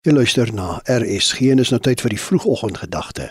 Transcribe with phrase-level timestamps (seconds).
[0.00, 3.26] Jy luister na RSG en is nou tyd vir die vroegoggendgedagte.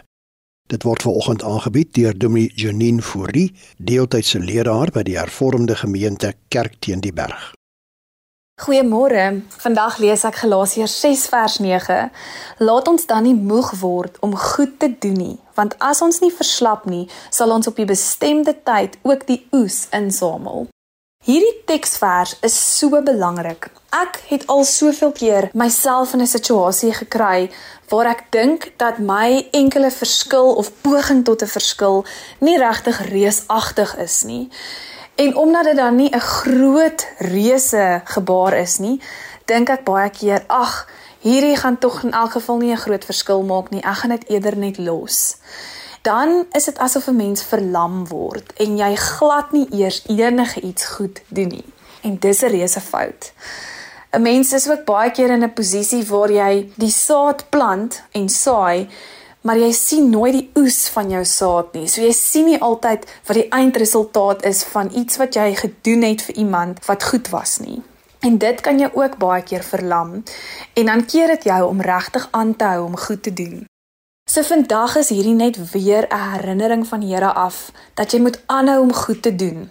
[0.70, 6.36] Dit word ver oggend aangebied deur Dominee Janine Fourie, deeltydse leraar by die Hervormde Gemeente
[6.54, 7.56] Kerk teen die Berg.
[8.62, 9.42] Goeiemôre.
[9.64, 11.98] Vandag lees ek Galasiërs 6 vers 9.
[12.62, 16.30] Laat ons dan nie moeg word om goed te doen nie, want as ons nie
[16.30, 20.70] verslap nie, sal ons op die bestemde tyd ook die oes insamel.
[21.26, 23.72] Hierdie teksvers is so belangrik.
[23.90, 27.52] Ek het al soveel keer myself in 'n situasie gekry
[27.90, 32.06] waar ek dink dat my enkele verskil of poging tot 'n verskil
[32.40, 34.50] nie regtig reusagtig is nie.
[35.16, 39.02] En omdat dit dan nie 'n groot reuse gebaar is nie,
[39.46, 40.88] dink ek baie keer, ag,
[41.20, 43.82] hierdie gaan tog in elk geval nie 'n groot verskil maak nie.
[43.82, 45.38] Ek gaan dit eerder net los
[46.02, 50.86] dan is dit asof 'n mens verlam word en jy glad nie eers enige iets
[50.86, 51.66] goed doen nie.
[52.02, 53.34] En dis 'n reuse fout.
[54.12, 58.30] 'n Mens is ook baie keer in 'n posisie waar jy die saad plant en
[58.30, 58.90] saai,
[59.42, 61.88] maar jy sien nooit die oes van jou saad nie.
[61.88, 66.22] So jy sien nie altyd wat die eindresultaat is van iets wat jy gedoen het
[66.22, 67.82] vir iemand wat goed was nie.
[68.20, 70.24] En dit kan jou ook baie keer verlam
[70.74, 73.66] en dan keer dit jou om regtig aan te hou om goed te doen.
[74.30, 78.82] So vandag is hierdie net weer 'n herinnering van Here af dat jy moet aanhou
[78.82, 79.70] om goed te doen.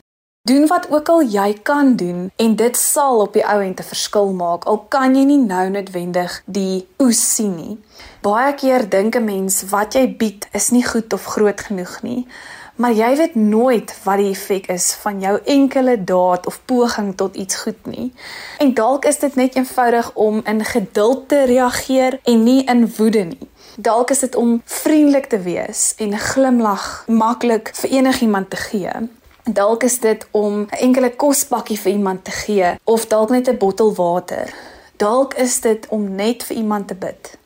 [0.49, 3.91] Doen wat ook al jy kan doen en dit sal op die ou end 'n
[3.93, 4.65] verskil maak.
[4.65, 7.79] Al kan jy nie nou noodwendig die oes sien nie.
[8.21, 12.27] Baie keer dink 'n mens wat jy bied is nie goed of groot genoeg nie.
[12.77, 17.37] Maar jy weet nooit wat die effek is van jou enkele daad of poging tot
[17.37, 18.13] iets goed nie.
[18.59, 23.25] En dalk is dit net eenvoudig om in geduld te reageer en nie in woede
[23.25, 23.49] nie.
[23.77, 29.09] Dalk is dit om vriendelik te wees en 'n glimlag maklik vir enigiemand te gee.
[29.53, 33.57] Dalk is dit om 'n enkele kospakkie vir iemand te gee of dalk net 'n
[33.57, 34.55] bottel water.
[34.97, 37.39] Dalk is dit om net vir iemand te bid.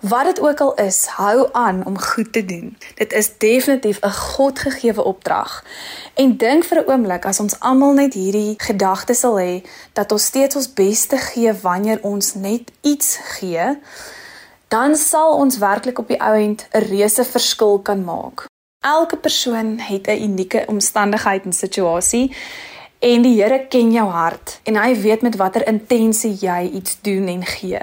[0.00, 2.78] Wat dit ook al is, hou aan om goed te doen.
[2.94, 5.64] Dit is definitief 'n Godgegewe opdrag.
[6.14, 9.62] En dink vir 'n oomblik as ons almal net hierdie gedagte sal hê
[9.92, 13.78] dat ons steeds ons bes te gee wanneer ons net iets gee,
[14.68, 18.51] dan sal ons werklik op die ou end 'n reuse verskil kan maak.
[18.82, 22.34] Elke persoon het 'n unieke omstandigheid en situasie
[22.98, 27.28] en die Here ken jou hart en hy weet met watter intensie jy iets doen
[27.28, 27.80] en gee.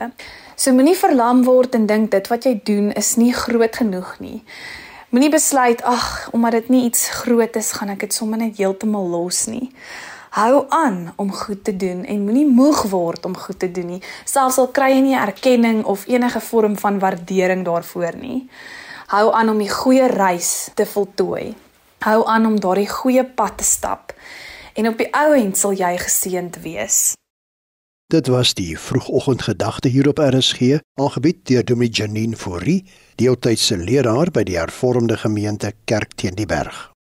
[0.56, 4.44] So moenie verlam word en dink dit wat jy doen is nie groot genoeg nie.
[5.10, 9.08] Moenie besluit ag omdat dit nie iets groot is gaan ek dit sommer net heeltemal
[9.08, 9.72] los nie.
[10.30, 14.02] Hou aan om goed te doen en moenie moeg word om goed te doen nie,
[14.26, 18.50] selfs al kry jy nie erkenning of enige vorm van waardering daarvoor nie.
[19.10, 21.56] Hou aan om die goeie reis te voltooi.
[22.06, 24.14] Hou aan om daardie goeie pad te stap
[24.78, 27.00] en op die ou end sal jy geseënd wees.
[28.14, 32.86] Dit was die vroegoggendgedagte hier op RSG, aangebied deur Dominee Janine Fourie,
[33.18, 36.89] deeltydse leraar by die Hervormde Gemeente Kerk teen die Berg.